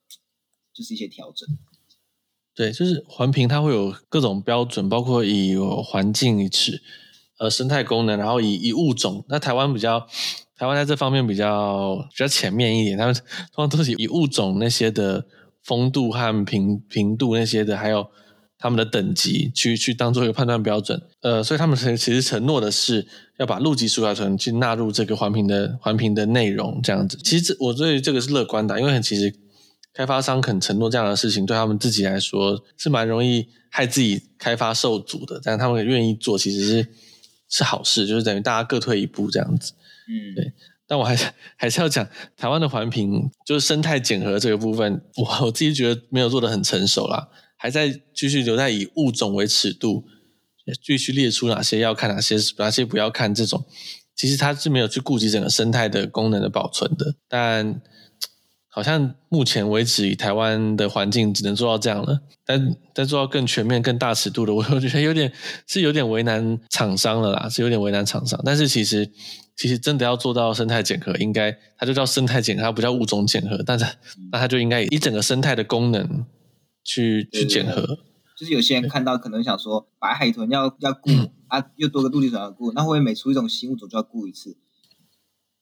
[0.74, 1.48] 就是一些调整。
[2.56, 6.82] 对，就是环评它会有各种标准，包括以环境、尺、
[7.38, 9.24] 呃生态功能，然后以以物种。
[9.28, 10.08] 那台湾比较，
[10.56, 13.24] 台湾在这方面比较比较前面一点，他们通
[13.56, 15.26] 常都是以物种那些的。
[15.60, 18.10] 风度和平平度那些的，还有
[18.58, 21.00] 他们的等级，去去当做一个判断标准。
[21.20, 23.06] 呃，所以他们其实承诺的是
[23.38, 27.16] 要把陆基珠海豚去纳入这个环评的环评的内容，这样子。
[27.22, 29.32] 其实这我对这个是乐观的，因为很其实
[29.94, 35.40] 开发商肯承诺这样的事情，对他们自己来说是蛮容易害自己开发受阻的。
[35.42, 36.88] 但他们愿意做，其实是
[37.48, 39.72] 是好事，就是等于大家各退一步这样子。
[40.08, 40.52] 嗯，对。
[40.86, 50.04] 但我还是 还是要讲台湾的环评，就是生态检核这个部分，我我自己觉得没有做得很成熟啦，还在继续留在以物种为尺度，
[50.82, 53.66] 继续列出哪些要看，哪些哪些不要看这种，
[54.16, 57.16] 其实它是没有去顾及整个生态的功能的保存的。
[57.28, 57.82] 但
[58.70, 62.20] 好像目前为止，以台湾的环境只能做到这样了。
[62.46, 65.30] 但但做到更全面、更大尺度的，我 我觉得有点
[65.66, 68.40] 是有点为难厂商了啦，是有点为难厂商。
[68.44, 69.10] 但是其实。
[69.60, 73.60] 其实真的要做到生态检核，应该它就叫生态检核，它不叫物种检核。
[73.66, 73.84] 但是
[74.30, 76.24] 那它就应该以整个生态的功能
[76.88, 77.98] 去去检核。
[78.36, 84.56] 就是有些人看到可能想说，白海豚要要顾、嗯、啊，又多个陆地豚要顾，那会不会每出一种新物种就要顾一次？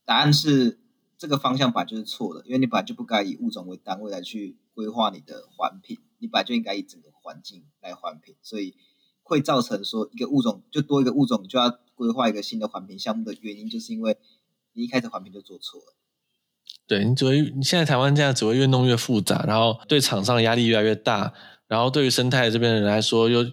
[0.04, 0.78] 答案是
[1.18, 8.74] 这个方向本来就是错的，因为你本来就不该以物种为单位来去规划你的环评，你本来就应该以整个环境来环评，所以
[9.22, 11.78] 会造成说一个物种就多一个物种就要。
[11.96, 14.18] 规划一个新的环评项目的原因，就是因为
[14.74, 15.96] 你一开始环评就做错了。
[16.88, 21.32] 对，你只会你现在台湾这样只会越弄越复杂，然后对厂商的压力越来越大，
[21.66, 23.44] 然后对于生态这边的人来说又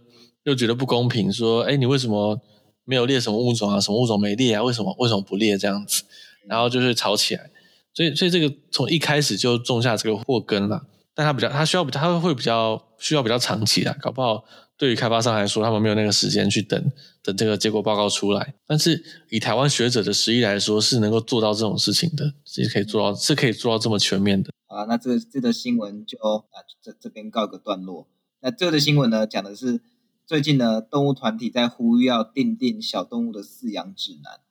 [0.44, 2.40] 又觉得不公平，说，哎，你为什么
[2.86, 3.80] 没有列什么物种啊？
[3.80, 4.62] 什么物种没列啊？
[4.62, 6.04] 为什么为什么不列这样子？
[6.48, 7.50] 然后就是吵起来。
[7.94, 10.82] 所以所以这个从一开始就种下这个祸根了。
[11.16, 14.44] 但它比较，它需要，它会比较需要比较长期的，搞不好。
[14.84, 16.92] 对于开发商来说，他们没有那个时间去等
[17.22, 18.54] 等这个结果报告出来。
[18.68, 24.52] 但是以台湾学者的实力来说，是能够做到这种事情的，是可以做到，是可以做到这么全面的。
[24.68, 28.10] 啊，那这个这个新闻就啊这这边告一个段落。
[28.42, 29.80] 那这个新闻呢，讲的是
[30.26, 34.42] 最近呢，动物团体在呼吁要订定小动物的饲养指南。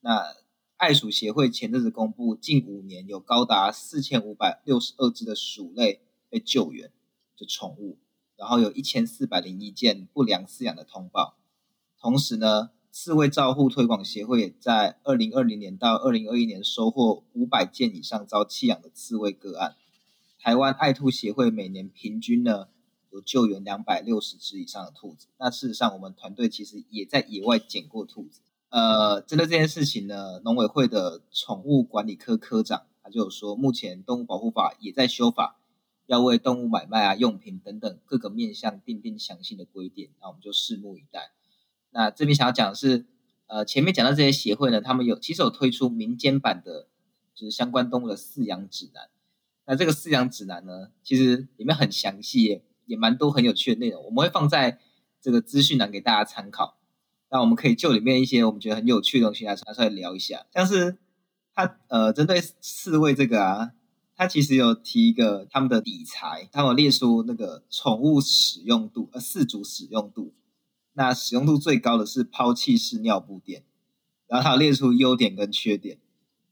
[0.00, 0.34] 那
[0.76, 6.90] 爱鼠协会前阵子公布，近五年有高达四千五百六十二只的鼠类被救援，
[7.36, 7.98] 就宠物。
[8.36, 11.36] 然后有一千四百零一件不良饲养的通报，
[11.98, 19.76] 同时呢，刺猬照护推广协会也在二零二零年到二零二一年收获五百件以上遭弃养的刺猬个案。
[20.38, 22.68] 台湾爱兔协会每年平均呢
[23.10, 25.26] 有救援两百六十只以上的兔子。
[25.38, 28.40] 那事实上，我们团队其实也在野外捡过兔子。
[28.68, 35.58] 呃，针对这件事情呢，农委会的宠物管理科科长他就有说，目前动物保护法也在修法。
[36.06, 41.32] 要为动物买卖啊、用品等等各个面向订定详细的规定，那我们就拭目以待。
[41.90, 43.06] 那这边想要讲的是，
[43.46, 46.86] 呃，前面讲到这些协会呢，他们有其实有推出民间版的，
[47.34, 49.08] 就是相关动物的饲养指南。
[49.66, 54.78] 那这个饲养指南呢，其实里面很详细，也蛮多很有趣的内容，我们会放在
[55.20, 56.78] 这个资讯栏给大家参考。
[57.30, 60.98] 那我们可以就里面一些我们觉得很有趣的东西来拿出来聊一下，像是
[61.52, 63.72] 它呃针对刺猬这个啊。
[64.16, 70.32] 他其实有提一个他们的底材，他有列出那个宠物使用度，呃，四组使用度。
[70.94, 73.62] 那使用度最高的是抛弃式尿布垫，
[74.26, 75.98] 然后他有列出优点跟缺点。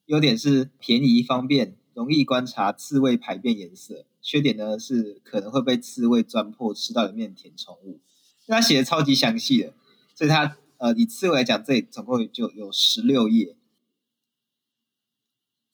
[0.04, 4.04] 优点是便宜方便，容易观察刺猬排便颜色。
[4.20, 8.00] 缺点呢是可能会被刺猬钻破，吃到里面填充物。
[8.46, 9.72] 他写的超级详细的，
[10.14, 13.56] 所以他呃以刺猬来讲，这里总共就有十六页，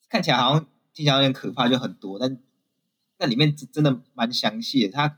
[0.07, 2.39] 看起来好像听起来有点可怕，就很多，但
[3.17, 4.91] 那里面真的蛮详细的。
[4.91, 5.17] 他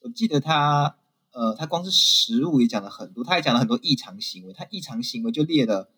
[0.00, 0.96] 我记得他。
[1.30, 5.88] 呃，他光是食物也讲了很多，他也讲了很多异常行为，他异常行为就列了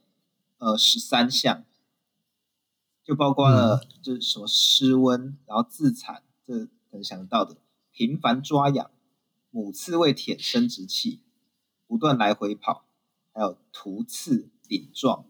[0.58, 1.64] 呃十三项，
[3.04, 7.56] 就包括了就是什么失温，然后自残，这可能想得到的，
[7.90, 8.90] 频繁抓痒，
[9.50, 11.20] 母刺猬舔生殖器，
[11.86, 12.84] 不断来回跑，
[13.32, 15.24] 还有突刺顶撞，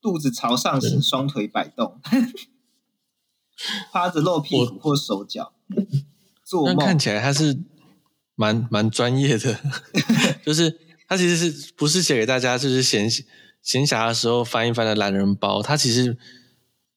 [0.00, 2.00] 肚子朝上时双腿摆动，
[3.92, 5.52] 趴着露屁股或手脚，
[6.44, 7.58] 做梦看起来他是。
[8.40, 9.58] 蛮蛮专业的，
[10.46, 13.10] 就是他其实是不是写给大家，就是闲
[13.60, 15.60] 闲暇的时候翻一翻的懒人包。
[15.60, 16.16] 他其实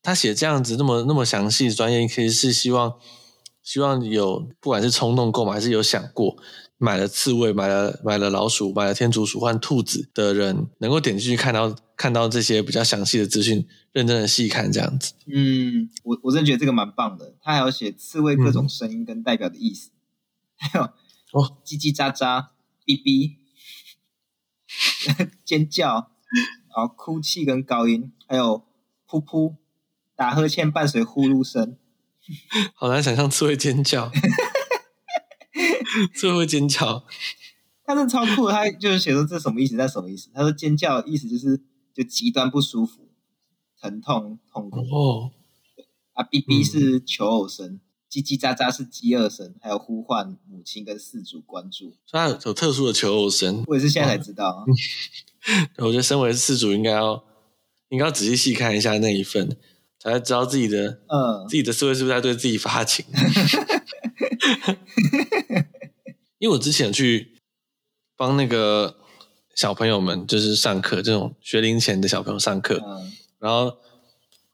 [0.03, 2.93] 他写这样子那么那么详细专业，其实是希望
[3.63, 6.37] 希望有不管是冲动购买还是有想过
[6.81, 15.13] 买了刺猬、买了买了老鼠、买了天竺鼠换兔子的人，能够点进去看到看到这些比较详细的资讯，认真的细看这样子。
[15.27, 17.35] 嗯，我我真的觉得这个蛮棒的。
[17.41, 19.93] 他还有写刺猬各种声音跟代表的意思，嗯、
[20.57, 20.89] 还有。
[21.33, 22.47] 哦，叽叽喳喳，
[22.85, 23.37] 哔哔，
[25.45, 26.11] 尖叫，
[26.67, 28.65] 然后哭泣跟高音，还有
[29.07, 29.55] 噗噗，
[30.13, 31.77] 打呵欠伴随呼噜声，
[32.75, 34.11] 好难想象刺猬尖叫，
[36.13, 37.05] 刺猬会尖叫，
[37.85, 39.75] 他真的超酷，他就是写说这什么意思？
[39.75, 40.29] 那什么意思？
[40.33, 41.61] 他说尖叫的意思就是
[41.93, 43.09] 就极端不舒服、
[43.81, 44.79] 疼痛、痛苦。
[44.79, 45.31] 哦，
[46.13, 47.67] 啊，，B B 是求偶声。
[47.67, 53.63] 嗯叽叽喳喳是饥饿声，还有呼唤母亲跟四主关注，所以它有特殊的求偶声。
[53.67, 54.65] 我也是现在才知道。
[55.79, 57.23] 我觉得身为四主应该要
[57.87, 59.55] 应该要仔细细看一下那一份，
[59.97, 63.05] 才知道自己的嗯自己的刺猬是不是在对自己发情。
[66.41, 67.37] 因为我之前去
[68.17, 68.97] 帮那个
[69.55, 73.77] 小朋友们就是上课，这种学龄前的小朋友上课，嗯、然后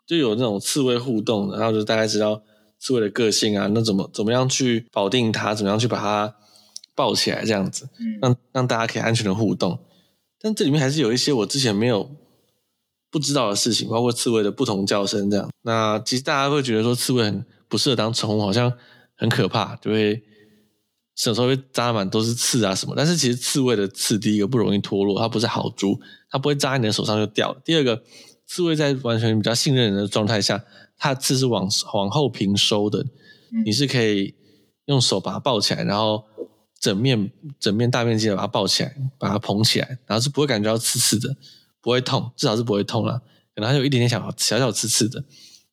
[0.05, 2.43] 就有那种刺猬互动的，然后就大概知道。
[2.79, 5.55] 刺猬的个性啊，那怎么怎么样去保定它？
[5.55, 6.35] 怎么样去把它
[6.93, 7.43] 抱起来？
[7.43, 7.89] 这样子，
[8.21, 9.79] 让让大家可以安全的互动。
[10.39, 12.15] 但这里面还是有一些我之前没有
[13.09, 15.49] 不知道的事情，包括刺猬的不同叫声这样。
[15.63, 18.71] 那其实大家会觉得说刺猬很不适合当宠物，好像
[19.15, 20.21] 很可怕，就会
[21.17, 22.93] 手手会扎满都是刺啊什么。
[22.95, 25.99] 但是其实刺猬的刺，第一个不容易脱落，它不是好猪，
[26.29, 27.61] 它不会扎在你的手上就掉了。
[27.65, 28.01] 第二个，
[28.45, 30.63] 刺猬在完全比较信任人的状态下。
[30.99, 33.05] 它的刺是往往后平收的，
[33.63, 34.33] 你是可以
[34.85, 36.23] 用手把它抱起来，然后
[36.79, 41.35] 整面整面大面积的把它抱起来，把它捧起来，然后是不会感觉到刺刺的，
[41.81, 43.21] 不会痛，至少是不会痛啦。
[43.53, 45.23] 可能还有一点点小小小刺刺的。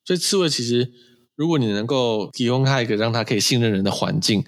[0.03, 0.91] 所以刺猬其实，
[1.35, 4.45] 如果你能够提供它一个让它可以信任人的环境，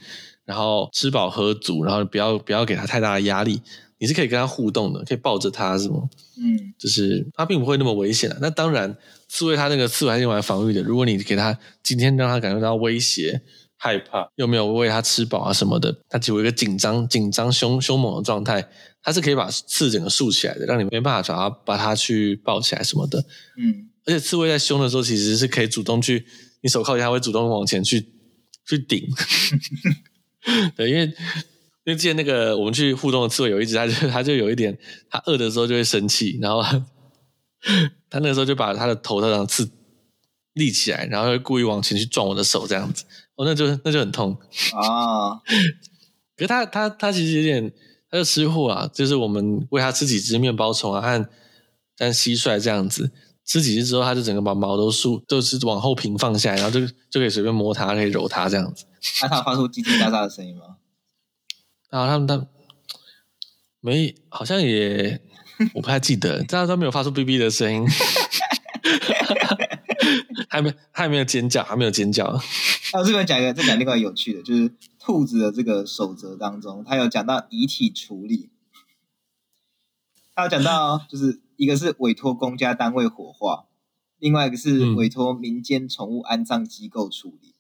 [0.48, 3.62] 然后吃饱喝足，然后不要不要给它太大的压力，
[4.00, 6.10] 你是可以跟它互动的，可以抱着它，是吗？
[6.40, 8.40] 嗯，就是它并不会那么危险的。
[8.42, 8.98] 那当然。
[9.30, 10.82] 刺猬它那个刺还是用来防御的。
[10.82, 13.42] 如果你给它今天让它感觉到威胁、
[13.76, 18.66] 害怕，又没有喂它吃饱啊什么的，它只有一个紧张、紧张、凶凶猛的状态，
[19.04, 23.20] 它是可以把刺整个竖起来的，让你没办法找它把它去抱起来什么的。
[23.58, 26.26] 嗯，而且刺猬在凶的时候，其实是可以主动去，
[26.62, 28.08] 你手靠近它会主动往前去
[28.66, 29.06] 去顶。
[30.76, 34.78] 对，因为因为之前那个我们去互动的刺猬有一只，它就它就有一点，
[35.10, 36.64] 它饿的时候就会生气，然后。
[38.10, 39.70] 它那个时候就把它的头上的刺
[40.54, 43.04] 立起来，然后会故意往前去撞我的手，这样子，
[43.36, 44.32] 哦，那就那就很痛
[44.74, 45.42] 啊。
[46.38, 47.74] 可是它它它其实有点，
[48.12, 51.30] 它就吃货啊，就是我们喂它吃几只面包虫啊，和
[51.98, 53.12] 像蟋蟀这样子，
[53.48, 58.86] 吃几次之后，它就整个把毛都竖，都是往后平放下来，然后就就可以随便摸它，可以揉它这样子。
[59.24, 60.78] 那他有发出叽叽喳喳的声音吗？
[61.90, 62.46] 啊，他们他
[63.80, 65.22] 没，好像也。
[65.74, 67.84] 我不太记得，但是都没有发出哔哔的声音，
[70.48, 72.26] 还没还没有尖叫，还没有尖叫。
[72.26, 72.40] 啊，
[72.94, 78.52] 我这边讲一个，再讲另外有趣的，就是兔子的这个守则当中，它有讲到遗体处理，
[80.38, 83.66] 它有讲到就是一个是委托公家单位火化，
[84.20, 87.50] 另外一个是委托民间宠物安葬机构处理。
[87.50, 87.54] 嗯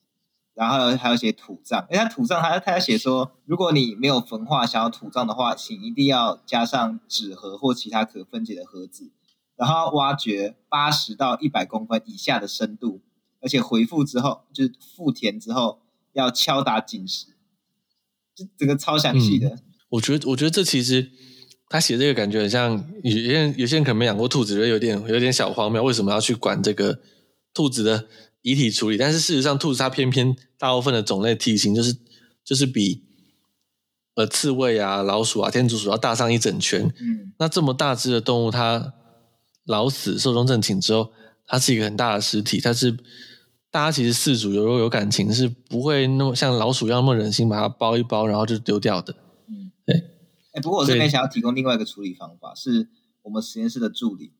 [0.57, 9.11] 然后还有写土葬，哎，他土葬他他要写说，如果你没有焚化想要土葬的话，请一定要加上纸盒或其他可分解的盒子，
[9.55, 13.01] 然后挖掘八十到一百公分以下的深度，
[13.39, 15.79] 而且回复之后就是复填之后
[16.13, 17.27] 要敲打紧实，
[18.33, 19.49] 就整个超详细的。
[19.49, 21.11] 嗯，我觉得我觉得这其实
[21.69, 26.99] 他写这个感觉很像有些人有些人可能没养过兔子，觉得有点有点小荒谬，为什么要去管这个
[27.53, 28.05] 兔子的？
[28.43, 31.93] 遗体处理，但是事实上，兔子它偏偏大部分的种类体型就是
[32.45, 33.03] 就是比
[34.15, 36.83] 呃刺猬啊、老鼠啊、天竺鼠要大上一整圈。
[37.01, 38.93] 嗯，那这么大只的动物，它
[39.65, 41.11] 老死寿终正寝之后，
[41.45, 42.95] 它是一个很大的尸体，它是
[43.69, 49.13] 大家其实饲主有有有感情，是不会那么像老鼠一样那么忍心把它包一包，然后就丢掉的。
[50.61, 52.89] 不过我这边想要提供另外一个处理方法，是
[53.23, 54.33] 我们实验室的助理，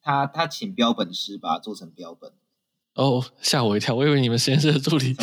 [0.00, 2.32] 他他请标本师把它做成标本。
[2.94, 3.94] 哦，吓我一跳！
[3.94, 5.14] 我以为你们实验室的助理？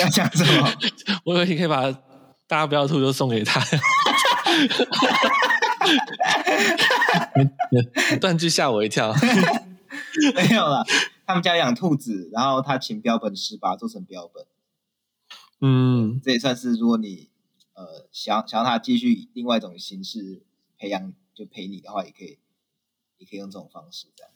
[0.00, 0.68] 要讲什么？
[1.24, 1.92] 我以为你可以把
[2.48, 3.60] 大家不要吐都送给他。
[8.20, 9.14] 断句吓我一跳。
[10.34, 10.84] 没有啦，
[11.24, 14.44] 他们家养兔子，然后他请标本师把它做成标本。
[15.60, 17.28] 嗯，这也算是如果你
[17.74, 20.42] 呃想想让他继续以另外一种形式
[20.78, 22.38] 培养，就陪你的话，也可以，
[23.18, 24.32] 也可以用这种方式这样。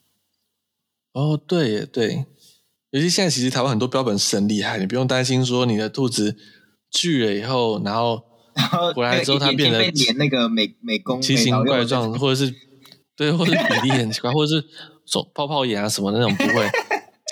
[1.12, 2.26] 哦，对耶，对，
[2.90, 6.36] 尤其现在其实台湾很多标本是很厉害，你不用担心说你的兔子
[6.90, 8.22] 锯了以后，然后
[8.94, 12.54] 回来之后它变得连那个美美工奇形怪状，或者是
[13.16, 14.64] 对，或者是比例很奇怪，或者是
[15.06, 16.68] 手泡泡眼啊什么那种不会，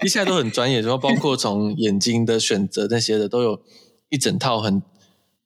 [0.01, 3.63] 其实现在都很专业，然后包括从眼睛的选择那些的，都有
[4.09, 4.83] 一整套很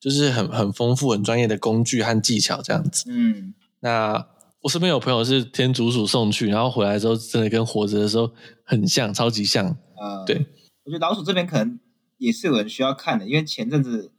[0.00, 3.04] 就是很很丰富、很专业的工具和技巧这样子。
[3.08, 4.26] 嗯，那。
[4.62, 8.30] 我身边有朋友是天竺鼠送去，然后回来之后真的跟活着的时候
[8.62, 9.64] 很像，超级像。
[9.96, 10.36] 呃，对，
[10.84, 11.80] 我觉得老鼠这边可能
[12.18, 14.12] 也是有人需要看的，因为前阵子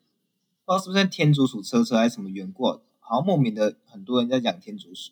[0.65, 2.65] 不知道是不是天竺鼠车车还是什么缘故，
[2.97, 5.11] 好像莫名的很多人在养天竺鼠。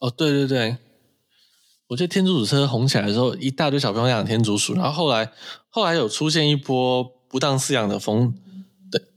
[0.00, 0.76] 哦，对对对，
[1.86, 5.32] 我觉得天竺鼠车红起来的时候，一大堆小朋友养天竺鼠，然后后来
[5.70, 8.34] 后来有出现一波不当饲养的风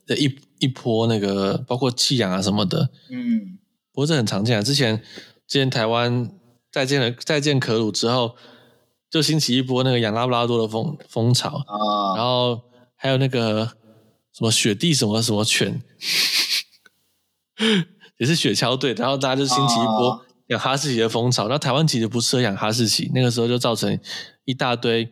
[0.05, 2.89] 的的一一波那个，包括弃养啊什么的。
[3.09, 3.57] 嗯。
[3.91, 4.61] 不过这很常见啊！
[4.61, 4.97] 之前
[5.47, 6.29] 之前台湾
[6.69, 8.35] 再见了再见可鲁之后，
[9.09, 12.61] 就兴起一波那个养拉布拉多的风风潮啊，哦、然后
[12.97, 13.65] 还有那个
[14.33, 15.81] 什么雪地什么什么犬，
[18.19, 21.47] 也是雪橇队，然后大家就兴起一波养哈士奇的风潮。
[21.47, 23.97] 那、哦、台湾其实不适合养哈士奇，那个时候就造成
[24.43, 25.09] 一大堆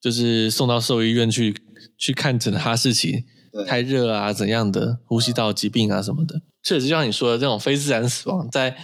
[0.00, 1.54] 就是送到兽医院去
[1.98, 3.26] 去看诊的哈士奇
[3.66, 6.42] 太热啊怎样的呼吸道疾病啊什么的。
[6.62, 8.76] 确实，就像你说的，这种非自然死亡，在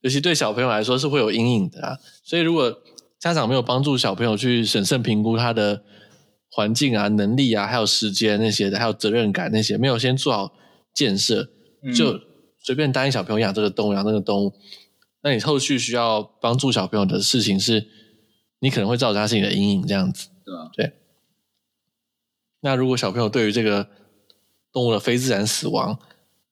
[0.00, 1.98] 尤其对小朋友来说是会有阴影的啊。
[2.24, 2.74] 所以，如果
[3.18, 5.82] 家长没有帮助小朋友去审慎评估他的
[6.50, 10.52] 环境啊、能力啊，还有时间那些的，还有责任感那些，没有先做好
[10.94, 11.48] 建设，
[11.94, 12.18] 就
[12.62, 14.52] 随便答应小朋友养这个动物、养那个动物，
[15.22, 17.88] 那你后续需要帮助小朋友的事情是，
[18.60, 20.28] 你可能会造成他心理的阴影，这样子。
[20.44, 20.92] 对啊，对。
[22.60, 23.88] 那如果小朋友对于这个
[24.72, 25.98] 动物的非自然死亡，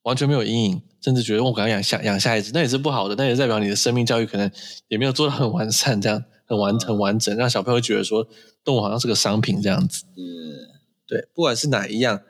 [0.02, 3.14] 完全没有阴影，甚至觉得我赶快养下养下一只，那也是不好的。
[3.16, 4.50] 那也代表你的生命教育可能
[4.88, 8.28] 也没有做的很完善，这样很完很完整，让小朋友觉得说
[8.62, 10.04] 动物好像是个商品这样子。
[10.16, 12.20] 嗯，对，不管是哪一样，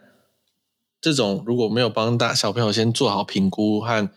[1.01, 4.11] 这种如果没有帮大小朋友先做好评估和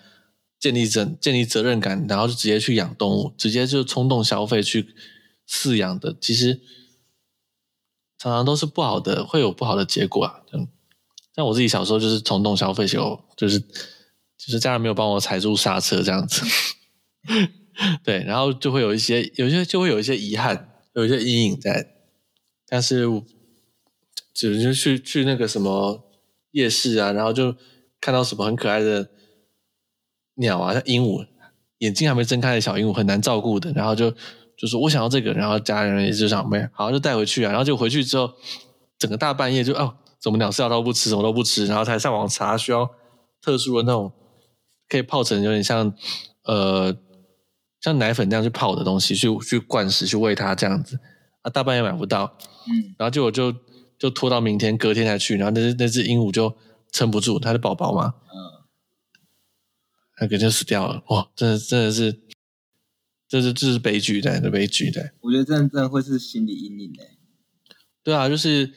[0.58, 4.88] 建立责建立责任感，然后就直接去养动物，直接就冲动消费去
[5.48, 6.62] 饲养的，其实
[8.19, 10.41] 常常都是不好的，会有不好的结果啊。
[10.53, 10.67] 嗯。
[11.36, 16.45] 像我自己小时候就是冲动消费，就就是就是家人没有帮我踩住刹车这样子，
[18.03, 21.95] 对，然后就会有一些有些就会有一些遗憾，有一些阴影在。
[22.67, 23.05] 但是
[24.34, 26.03] 只是去去那个什么
[26.51, 27.55] 夜市啊，然后就
[28.01, 29.10] 看到什么很可爱的
[30.36, 31.25] 鸟啊，像鹦鹉，
[31.77, 34.13] 眼睛还没睁开的小鹦鹉，很难照顾的，然后就
[34.60, 38.34] 就是我想要这个，然后家人也就想没好就带回去啊，然后就回去之后，
[39.00, 39.95] 整个大半夜就哦。
[40.22, 42.89] 怎么鸟饲料都不吃，什么都不吃，然后才上网查需要
[43.41, 44.12] 特殊的那种
[44.89, 45.94] 可以泡成有点像
[46.44, 46.94] 呃
[47.79, 51.00] 像奶粉那样去泡的东西，去去灌食去喂它这样子。
[51.42, 52.36] 啊，大半夜买不到，
[52.67, 53.56] 嗯，然后结果就
[53.98, 56.54] 就拖到明天，隔天才去，然后那只那只鹦鹉就
[56.92, 58.36] 撑不住，它的宝宝嘛，嗯，
[60.19, 62.19] 那个就死掉了，哇，真的真的是，
[63.30, 67.04] 这是这是悲剧的，这悲剧的，我觉得这样真的会是心理阴影的，
[68.04, 68.73] 对啊，就是。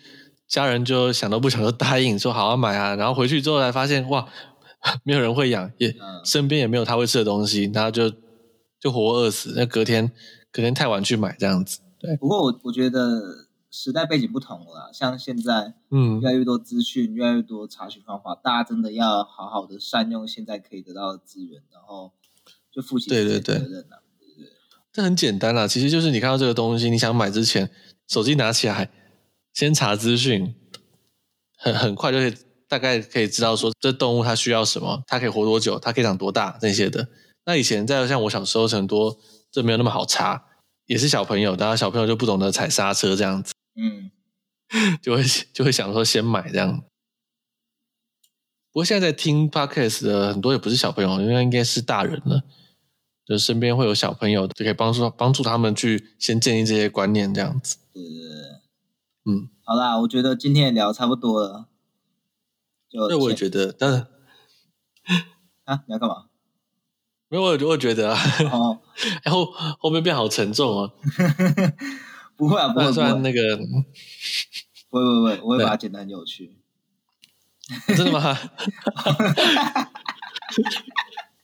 [0.48, 4.28] 家人就想都不想就答应说好好买啊，然后回去之后才发现哇，
[5.02, 5.96] 没有人会养，也
[6.26, 8.12] 身边也没有他会吃的东西，然后就
[8.78, 9.54] 就活饿死。
[9.56, 10.12] 那隔天
[10.50, 12.14] 隔天太晚去买这样子，对。
[12.18, 22.12] 不过我我觉得时代背景不同了，像现在嗯，越来越多资讯，越来越多查询方法，大家真的要好好的善用现在可以得到的资源，然后
[22.70, 23.88] 就负起责任啊，对对对，对对对，
[24.92, 27.70] 这很简单啦，其实就是你看到这个东西，你想买之前，
[28.08, 28.90] 手机拿起来。
[29.54, 30.54] 先查资讯，
[31.58, 32.34] 很很快就可以
[32.66, 37.06] 大概可以知道说这动物它需要什么，它可以活多久，它可以长多大那些的。
[37.44, 39.18] 那以前在像我小时候很多
[39.50, 40.42] 这没有那么好查，
[40.86, 44.10] 也是小朋友，然后小朋友就不懂得踩刹车这样子，嗯，
[45.02, 45.22] 就会
[45.52, 46.78] 就会想说先买这样。
[48.72, 52.42] 不过现在在听 podcast 的很多也不是小朋友，因为应该是大人了，
[53.32, 57.78] 就身边会有小朋友，就可以帮助帮助他们去先建立这些观念这样子。
[57.94, 58.28] 对对对，
[59.24, 61.68] 嗯，好啦，我觉得今天也聊差不多了。
[62.90, 64.06] 就对，我也觉得，但是
[65.64, 66.26] 啊，你要干嘛？
[67.30, 68.20] 没有，我我觉得啊，
[68.52, 68.80] 哦，
[69.22, 69.46] 然后
[69.78, 70.92] 后面变好沉重哦。
[72.36, 73.64] 不会啊，不会，算那个，不会，
[74.90, 76.58] 不会，不会，我会把它剪得很有趣。
[77.96, 78.38] 真的吗？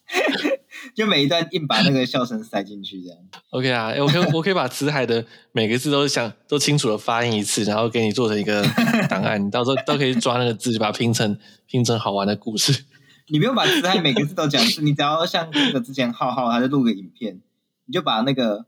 [0.94, 3.18] 就每一段硬把那个笑声塞进去，这样。
[3.50, 8.62] OK 啊，我可以我可以把辞海的每个字都想都清楚的发音一次，然后给你做成一个
[9.08, 12.84] 档案，你 到时候都可以抓那个字，就把它拼成拼成好玩的故事。
[13.28, 17.42] 你不用把辞海每个字都讲是，你只要像那个之前浩浩他就录个影片，
[17.84, 18.64] 你就把那个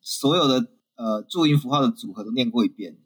[0.00, 0.66] 所有的
[0.96, 2.96] 呃注音符号的组合都念过一遍。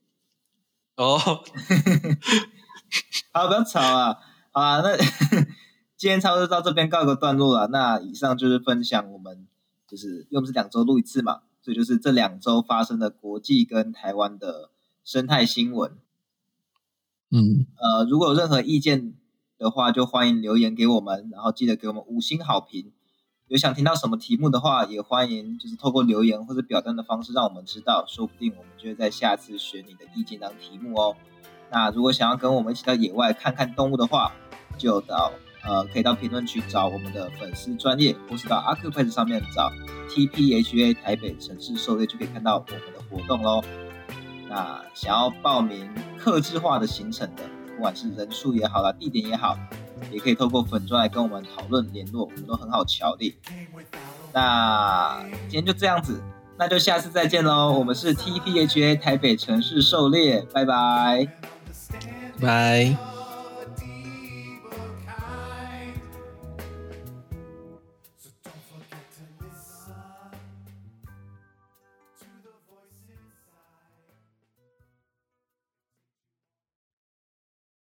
[0.97, 1.19] 哦，
[3.33, 4.17] 好，不要吵啊！
[4.53, 4.97] 好啊，那。
[5.97, 7.69] 今天差不多到这边告一个段落了。
[7.69, 9.47] 那以上就是分享我们，
[9.87, 14.71] 就是因为我们是两周录一次嘛，所以就是这两周发生的国际跟台湾的
[15.05, 15.93] 生态新闻。
[17.31, 19.15] 嗯，呃，如果有任何意见
[19.57, 22.93] 的话，就欢迎留言给我们，然后记得给我们五星好评。
[23.49, 31.17] 有想听到什么题目的话，也欢迎就是透过留言或者表单的方式让我们知道，说不定我们就会在下次选你的意见当题目哦。
[31.71, 34.33] 那如果想要跟我们一起到野外看看动物的话，
[34.79, 35.33] 就到。
[35.67, 39.73] 呃，可以到评论区找我们的粉丝专业，或是到 Accupass 上面找
[40.11, 43.63] TPHA 台北城市狩猎，就可以看到我们的活动喽。
[44.49, 45.89] 那想要报名
[46.19, 47.43] 客制化的行程的，
[47.75, 49.59] 不管是人数也好啦，地点也好，
[50.13, 53.35] 也可以透过粉专来跟我们讨论联络，我们都很好乔的。
[54.33, 56.23] 那今天就这样子，
[56.59, 57.73] 那就下次再见喽。
[57.73, 61.27] 我们是 TPHA 台北城市狩猎，拜拜，
[62.41, 63.14] 拜。